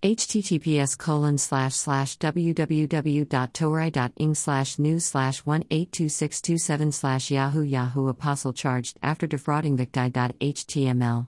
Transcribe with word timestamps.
https 0.00 0.96
colon 0.96 1.36
slash 1.36 1.74
slash 1.74 2.16
www.torai.ing 2.18 2.84
slash 4.34 4.78
news 4.78 5.04
slash 5.04 5.40
182627 5.44 6.92
slash 6.92 7.32
yahoo 7.32 7.62
yahoo 7.62 8.06
apostle 8.06 8.52
charged 8.52 8.96
after 9.02 9.26
defrauding 9.26 9.76
victi.html 9.76 11.26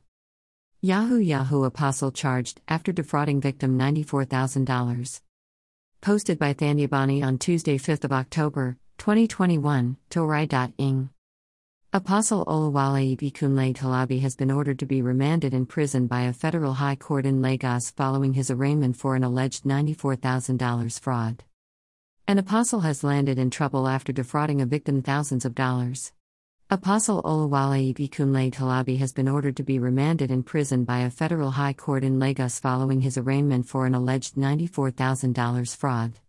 yahoo 0.80 1.18
yahoo 1.18 1.64
apostle 1.64 2.12
charged 2.12 2.60
after 2.68 2.92
defrauding 2.92 3.40
victim 3.40 3.76
$94000 3.76 5.20
posted 6.00 6.38
by 6.38 6.54
Thanyabani 6.54 7.24
on 7.24 7.38
Tuesday 7.38 7.76
5th 7.76 8.04
of 8.04 8.12
October 8.12 8.76
2021 8.98 9.96
torai.ing 10.10 11.10
Apostle 11.92 12.44
Olawale 12.44 13.16
Ibikunle 13.16 13.74
Talabi 13.74 14.20
has 14.20 14.36
been 14.36 14.52
ordered 14.52 14.78
to 14.78 14.86
be 14.86 15.02
remanded 15.02 15.52
in 15.52 15.66
prison 15.66 16.06
by 16.06 16.20
a 16.22 16.32
federal 16.32 16.74
high 16.74 16.94
court 16.94 17.26
in 17.26 17.42
Lagos 17.42 17.90
following 17.90 18.34
his 18.34 18.48
arraignment 18.48 18.96
for 18.96 19.16
an 19.16 19.24
alleged 19.24 19.64
$94,000 19.64 21.00
fraud. 21.00 21.42
An 22.28 22.38
apostle 22.38 22.82
has 22.82 23.02
landed 23.02 23.40
in 23.40 23.50
trouble 23.50 23.88
after 23.88 24.12
defrauding 24.12 24.60
a 24.60 24.66
victim 24.66 25.02
thousands 25.02 25.44
of 25.44 25.56
dollars. 25.56 26.12
Apostle 26.70 27.24
Olawale 27.24 27.92
Ibikunle 27.92 28.52
Talabi 28.52 28.98
has 28.98 29.12
been 29.12 29.28
ordered 29.28 29.56
to 29.56 29.64
be 29.64 29.80
remanded 29.80 30.30
in 30.30 30.44
prison 30.44 30.84
by 30.84 31.00
a 31.00 31.10
federal 31.10 31.50
high 31.50 31.72
court 31.72 32.04
in 32.04 32.20
Lagos 32.20 32.60
following 32.60 33.00
his 33.00 33.18
arraignment 33.18 33.66
for 33.66 33.84
an 33.84 33.96
alleged 33.96 34.36
$94,000 34.36 35.76
fraud. 35.76 36.20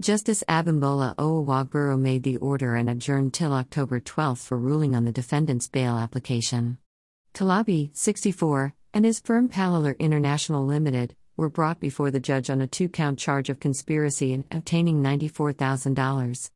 Justice 0.00 0.42
Abimbola 0.48 1.14
Awogboro 1.16 2.00
made 2.00 2.22
the 2.22 2.38
order 2.38 2.74
and 2.74 2.88
adjourned 2.88 3.34
till 3.34 3.52
October 3.52 4.00
12 4.00 4.38
for 4.38 4.56
ruling 4.56 4.94
on 4.94 5.04
the 5.04 5.12
defendant's 5.12 5.68
bail 5.68 5.98
application. 5.98 6.78
Talabi, 7.34 7.94
64, 7.94 8.72
and 8.94 9.04
his 9.04 9.20
firm 9.20 9.50
Palaler 9.50 9.94
International 9.98 10.64
Limited 10.64 11.14
were 11.36 11.50
brought 11.50 11.80
before 11.80 12.10
the 12.10 12.18
judge 12.18 12.48
on 12.48 12.62
a 12.62 12.66
two 12.66 12.88
count 12.88 13.18
charge 13.18 13.50
of 13.50 13.60
conspiracy 13.60 14.32
and 14.32 14.44
obtaining 14.50 15.02
$94,000. 15.02 16.50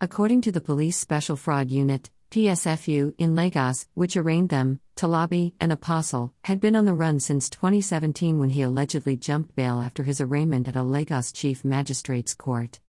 According 0.00 0.40
to 0.40 0.50
the 0.50 0.62
Police 0.62 0.96
Special 0.96 1.36
Fraud 1.36 1.70
Unit, 1.70 2.10
PSFU, 2.30 3.12
in 3.18 3.34
Lagos, 3.34 3.86
which 3.92 4.16
arraigned 4.16 4.48
them, 4.48 4.80
Talabi, 4.96 5.52
an 5.60 5.70
apostle, 5.70 6.32
had 6.44 6.60
been 6.60 6.74
on 6.74 6.86
the 6.86 6.94
run 6.94 7.20
since 7.20 7.50
2017 7.50 8.38
when 8.38 8.48
he 8.48 8.62
allegedly 8.62 9.18
jumped 9.18 9.54
bail 9.54 9.82
after 9.82 10.02
his 10.02 10.18
arraignment 10.18 10.66
at 10.66 10.76
a 10.76 10.82
Lagos 10.82 11.30
Chief 11.30 11.62
Magistrate's 11.62 12.32
Court. 12.32 12.80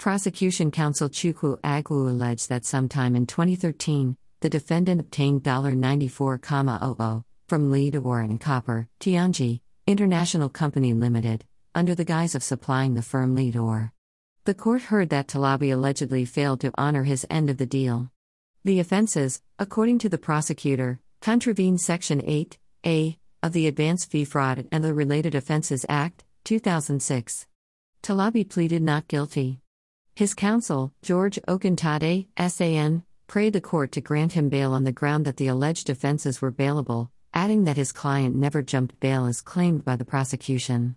Prosecution 0.00 0.70
counsel 0.70 1.10
Chukwu 1.10 1.60
Agwu 1.60 2.08
alleged 2.08 2.48
that 2.48 2.64
sometime 2.64 3.14
in 3.14 3.26
2013, 3.26 4.16
the 4.40 4.48
defendant 4.48 4.98
obtained 4.98 5.42
$94,00 5.42 7.24
from 7.46 7.70
Leador 7.70 8.20
and 8.20 8.40
Copper, 8.40 8.88
Tianjin, 8.98 9.60
International 9.86 10.48
Company 10.48 10.94
Limited, 10.94 11.44
under 11.74 11.94
the 11.94 12.06
guise 12.06 12.34
of 12.34 12.42
supplying 12.42 12.94
the 12.94 13.02
firm 13.02 13.34
Leador. 13.34 13.92
The 14.46 14.54
court 14.54 14.80
heard 14.84 15.10
that 15.10 15.28
Talabi 15.28 15.70
allegedly 15.70 16.24
failed 16.24 16.62
to 16.62 16.72
honor 16.78 17.02
his 17.02 17.26
end 17.28 17.50
of 17.50 17.58
the 17.58 17.66
deal. 17.66 18.10
The 18.64 18.80
offenses, 18.80 19.42
according 19.58 19.98
to 19.98 20.08
the 20.08 20.16
prosecutor, 20.16 20.98
contravene 21.20 21.76
Section 21.76 22.22
8a 22.22 23.18
of 23.42 23.52
the 23.52 23.66
Advance 23.66 24.06
Fee 24.06 24.24
Fraud 24.24 24.66
and 24.72 24.82
the 24.82 24.94
Related 24.94 25.34
Offenses 25.34 25.84
Act, 25.90 26.24
2006. 26.44 27.46
Talabi 28.02 28.48
pleaded 28.48 28.80
not 28.80 29.06
guilty. 29.06 29.60
His 30.20 30.34
counsel, 30.34 30.92
George 31.00 31.38
Okintade, 31.48 32.26
SAN, 32.36 33.04
prayed 33.26 33.54
the 33.54 33.60
court 33.62 33.90
to 33.92 34.02
grant 34.02 34.34
him 34.34 34.50
bail 34.50 34.74
on 34.74 34.84
the 34.84 34.92
ground 34.92 35.24
that 35.24 35.38
the 35.38 35.46
alleged 35.46 35.88
offenses 35.88 36.42
were 36.42 36.52
bailable, 36.52 37.08
adding 37.32 37.64
that 37.64 37.78
his 37.78 37.90
client 37.90 38.36
never 38.36 38.60
jumped 38.60 39.00
bail 39.00 39.24
as 39.24 39.40
claimed 39.40 39.82
by 39.82 39.96
the 39.96 40.04
prosecution. 40.04 40.96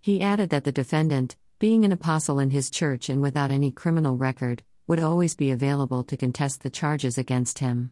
He 0.00 0.22
added 0.22 0.50
that 0.50 0.62
the 0.62 0.70
defendant, 0.70 1.36
being 1.58 1.84
an 1.84 1.90
apostle 1.90 2.38
in 2.38 2.50
his 2.50 2.70
church 2.70 3.08
and 3.08 3.20
without 3.20 3.50
any 3.50 3.72
criminal 3.72 4.16
record, 4.16 4.62
would 4.86 5.00
always 5.00 5.34
be 5.34 5.50
available 5.50 6.04
to 6.04 6.16
contest 6.16 6.62
the 6.62 6.70
charges 6.70 7.18
against 7.18 7.58
him. 7.58 7.88